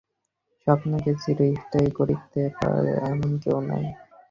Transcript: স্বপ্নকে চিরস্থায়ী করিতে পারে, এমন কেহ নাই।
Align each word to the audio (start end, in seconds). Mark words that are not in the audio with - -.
স্বপ্নকে 0.67 1.11
চিরস্থায়ী 1.23 1.89
করিতে 1.97 2.41
পারে, 2.57 2.91
এমন 3.09 3.31
কেহ 3.43 3.55
নাই। 3.69 3.85